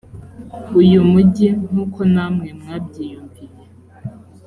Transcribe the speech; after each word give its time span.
uyu 0.79 0.99
mugi 1.11 1.47
nk 1.69 1.75
uko 1.83 1.99
namwe 2.13 2.47
mwabyiyumviye 2.59 3.61